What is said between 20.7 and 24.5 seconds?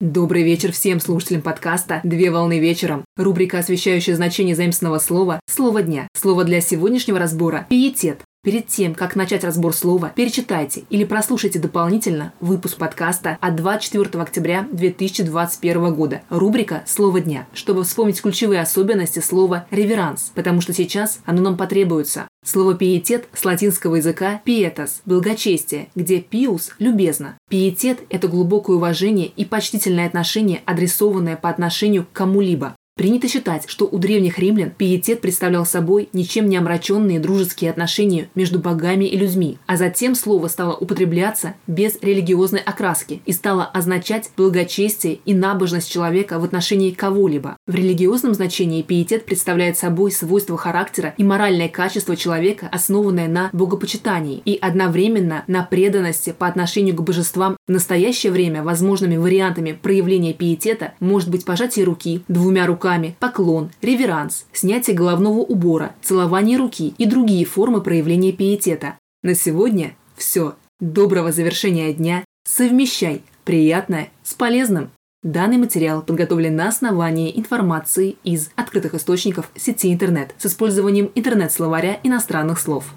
сейчас оно нам потребуется. Слово «пиетет» с латинского языка